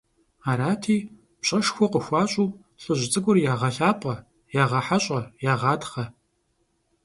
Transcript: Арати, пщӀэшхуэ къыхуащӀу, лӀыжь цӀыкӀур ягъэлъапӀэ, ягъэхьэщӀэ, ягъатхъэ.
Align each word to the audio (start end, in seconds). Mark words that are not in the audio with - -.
Арати, 0.49 0.97
пщӀэшхуэ 1.39 1.87
къыхуащӀу, 1.91 2.55
лӀыжь 2.81 3.05
цӀыкӀур 3.11 3.37
ягъэлъапӀэ, 3.51 4.15
ягъэхьэщӀэ, 4.63 5.21
ягъатхъэ. 5.51 6.05